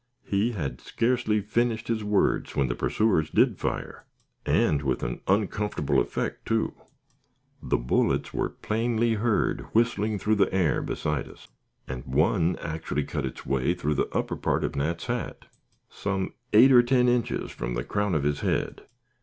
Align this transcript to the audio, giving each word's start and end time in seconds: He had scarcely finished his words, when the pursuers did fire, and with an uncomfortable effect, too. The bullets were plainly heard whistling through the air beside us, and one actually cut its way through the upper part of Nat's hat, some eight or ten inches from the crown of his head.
He 0.23 0.53
had 0.53 0.81
scarcely 0.81 1.41
finished 1.41 1.87
his 1.87 2.03
words, 2.03 2.55
when 2.55 2.67
the 2.69 2.73
pursuers 2.73 3.29
did 3.29 3.59
fire, 3.59 4.07
and 4.47 4.81
with 4.81 5.03
an 5.03 5.21
uncomfortable 5.27 5.99
effect, 5.99 6.47
too. 6.47 6.73
The 7.61 7.77
bullets 7.77 8.33
were 8.33 8.49
plainly 8.49 9.13
heard 9.13 9.61
whistling 9.75 10.17
through 10.17 10.37
the 10.37 10.51
air 10.51 10.81
beside 10.81 11.27
us, 11.27 11.49
and 11.87 12.03
one 12.05 12.55
actually 12.55 13.03
cut 13.03 13.27
its 13.27 13.45
way 13.45 13.75
through 13.75 13.93
the 13.93 14.09
upper 14.11 14.35
part 14.35 14.63
of 14.63 14.75
Nat's 14.75 15.05
hat, 15.05 15.45
some 15.87 16.33
eight 16.51 16.71
or 16.71 16.81
ten 16.81 17.07
inches 17.07 17.51
from 17.51 17.75
the 17.75 17.83
crown 17.83 18.15
of 18.15 18.23
his 18.23 18.39
head. 18.39 18.87